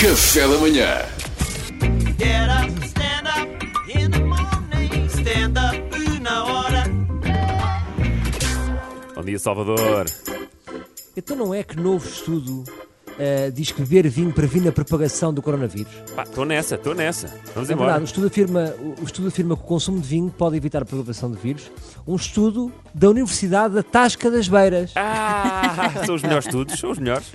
[0.00, 0.98] Café da manhã.
[2.18, 3.66] Get up, stand up
[3.98, 5.08] in the morning.
[5.08, 6.84] Stand up na hora.
[9.14, 10.04] Bom dia, Salvador.
[11.16, 12.64] Então não é que novo estudo
[13.18, 15.92] eh, diz que beber vinho previne a propagação do coronavírus?
[16.22, 17.28] Estou nessa, estou nessa.
[17.54, 17.92] Vamos É embora.
[17.92, 20.84] verdade, o estudo, afirma, o estudo afirma que o consumo de vinho pode evitar a
[20.84, 21.70] propagação de vírus.
[22.06, 24.92] Um estudo da Universidade da Tasca das Beiras.
[24.94, 27.26] Ah, são os melhores estudos, são os melhores.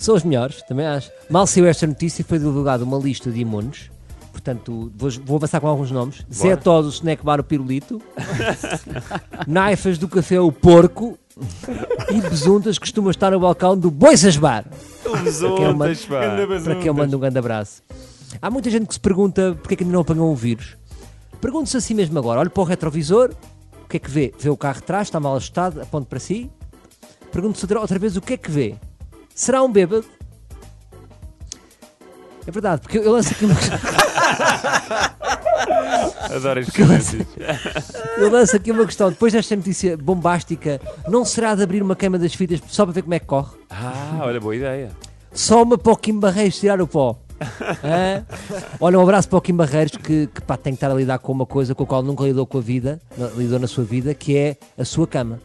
[0.00, 1.10] São os melhores, também acho.
[1.28, 3.90] Mal saiu esta notícia, foi divulgada uma lista de imunes.
[4.32, 6.24] Portanto, vou, vou avançar com alguns nomes.
[6.32, 8.00] Zé Todo, o Snack Bar, o Pirulito.
[9.46, 11.18] Naifas do Café, o Porco.
[12.10, 14.64] E Besuntas costuma estar no balcão do Boisas Bar.
[15.04, 15.92] Os quem eu mando-
[16.64, 17.82] para que eu mando um grande abraço.
[18.40, 20.76] Há muita gente que se pergunta porque é que ainda não apanhou o vírus.
[21.42, 22.40] Pergunte-se assim mesmo agora.
[22.40, 23.30] Olhe para o retrovisor,
[23.84, 24.32] o que é que vê?
[24.38, 26.50] Vê o carro de trás, está mal ajustado, aponte para si.
[27.30, 28.76] Pergunte-se outra vez o que é que vê?
[29.40, 30.04] Será um bêbado?
[32.46, 33.54] É verdade, porque eu lanço aqui uma,
[36.36, 37.26] Adoro estes silêncios.
[38.18, 39.08] eu lanço aqui uma questão.
[39.08, 40.78] Depois desta notícia bombástica,
[41.08, 43.56] não será de abrir uma queima das fitas só para ver como é que corre?
[43.70, 44.90] Ah, olha, boa ideia.
[45.32, 47.18] Só uma para o Kim Barreiros tirar o pó.
[47.82, 48.26] Hã?
[48.78, 51.18] Olha, um abraço para o Kim Barreiros que, que pá, tem que estar a lidar
[51.18, 53.00] com uma coisa com a qual nunca lidou com a vida,
[53.38, 55.40] lidou na sua vida, que é a sua cama.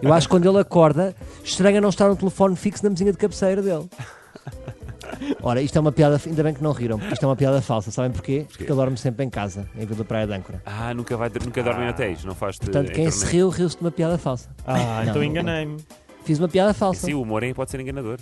[0.00, 1.16] Eu acho que quando ele acorda,
[1.50, 3.88] estranha não estar no telefone fixo na mesinha de cabeceira dele.
[5.42, 7.60] Ora, isto é uma piada, ainda bem que não riram, porque isto é uma piada
[7.60, 8.46] falsa, sabem porquê?
[8.48, 10.62] Porque ele dorme sempre em casa, em Vila Praia de Âncora.
[10.64, 13.82] Ah, nunca, vai, nunca dorme em hotéis, não faz Portanto, quem se riu, riu-se de
[13.82, 14.48] uma piada falsa.
[14.66, 15.78] Ah, Não, então enganei-me.
[16.24, 17.06] Fiz uma piada falsa.
[17.06, 18.18] Sim, o humor aí pode ser enganador.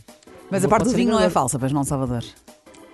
[0.50, 2.24] Mas a parte do vinho não é falsa, pois não, Salvador?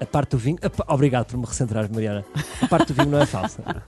[0.01, 0.59] A parte do vinho.
[0.87, 2.25] a Obrigado por me recentrar, Mariana.
[2.61, 3.63] A parte do vinho não é falsa.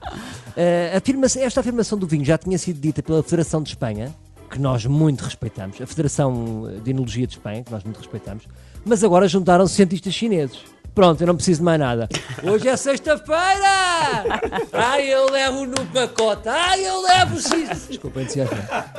[0.59, 4.11] Eh, a afirma- esta afirmação do vinho já tinha sido dita pela Federação de Espanha,
[4.49, 8.43] que nós muito respeitamos, a Federação de Enologia de Espanha, que nós muito respeitamos,
[8.85, 10.59] mas agora juntaram-se cientistas chineses.
[10.95, 12.09] Pronto, eu não preciso de mais nada.
[12.43, 14.25] Hoje é sexta-feira!
[14.73, 16.49] Ai, eu levo no pacote!
[16.49, 17.87] Ai, eu levo X!
[17.87, 18.57] Desculpa, entusiasmo.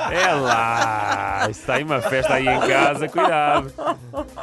[0.09, 1.47] É lá!
[1.49, 3.73] Está aí uma festa aí em casa, cuidado.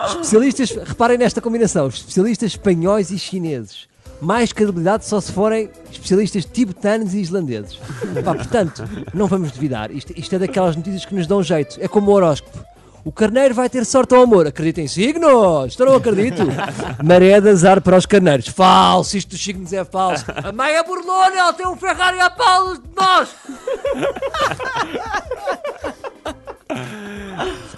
[0.07, 3.89] Especialistas, reparem nesta combinação: especialistas espanhóis e chineses.
[4.21, 7.79] Mais credibilidade só se forem especialistas tibetanos e islandeses.
[8.25, 9.91] Pá, portanto, não vamos duvidar.
[9.91, 11.79] Isto, isto é daquelas notícias que nos dão jeito.
[11.81, 12.59] É como o horóscopo.
[13.05, 14.49] O carneiro vai ter sorte ao amor.
[14.49, 15.69] Acredita em signos?
[15.69, 16.43] Isto eu não acredito.
[17.05, 18.49] Maré de azar para os carneiros.
[18.49, 20.25] Falso, isto dos signos é falso.
[20.29, 23.29] A Maia Burlona, ela tem um Ferrari a pau de nós.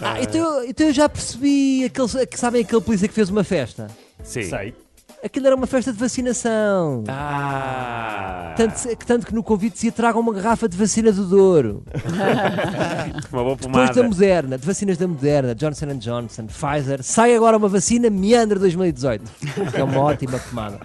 [0.00, 1.84] Ah, então, então eu já percebi.
[1.84, 3.88] Aquele, que sabem aquele polícia que fez uma festa?
[4.22, 4.44] Sim.
[4.44, 4.74] Sei.
[5.24, 7.02] Aquilo era uma festa de vacinação.
[7.08, 11.82] Ah, Tanto, que- tanto que no convite dizia tragam uma garrafa de vacina do Douro.
[13.32, 13.92] uma boa Depois pomada.
[13.94, 19.24] da Moderna, de vacinas da Moderna, Johnson Johnson, Pfizer, sai agora uma vacina Meandra 2018,
[19.72, 20.78] que é uma ótima pomada.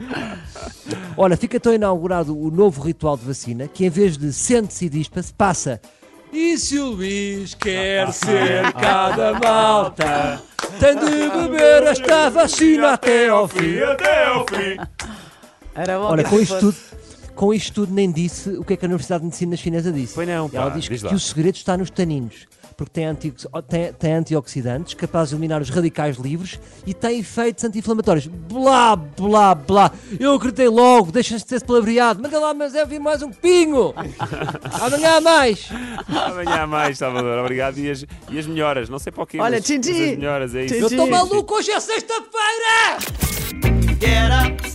[1.16, 4.90] Olha, fica então inaugurado o novo ritual de vacina, que em vez de sente-se e
[4.90, 5.80] dispa-se, passa.
[6.32, 10.42] E se o Luís quer ser cada malta,
[10.80, 13.80] tem de beber esta vacina até ao fim.
[13.80, 14.78] Até ao fim.
[15.76, 16.76] Era bom Olha, com isto tudo,
[17.36, 20.14] com isto tudo nem disse o que é que a Universidade de Medicina Chinesa disse.
[20.14, 21.10] Pois não, Ela pá, diz que, diz lá.
[21.10, 22.48] que o segredo está nos taninos,
[22.84, 23.34] porque tem, anti,
[23.70, 28.28] tem, tem antioxidantes capazes de eliminar os radicais livres e tem efeitos anti-inflamatórios.
[28.28, 29.92] Blá, blá, blá.
[30.20, 32.22] Eu acreditei logo, deixa-se de ser palavreado.
[32.22, 33.94] Manda lá, mas é vir mais um pingo.
[34.82, 35.70] Amanhã há mais.
[36.08, 37.40] Amanhã há mais, Salvador.
[37.40, 37.78] Obrigado.
[37.78, 39.40] E as, e as melhoras, não sei para o quê.
[39.40, 40.12] Olha, mas, tchim, mas tchim.
[40.12, 40.76] as melhoras, é isso.
[40.76, 43.00] Eu estou maluco, hoje é sexta-feira.
[44.00, 44.73] Get up,